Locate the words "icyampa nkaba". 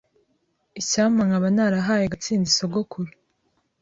0.81-1.47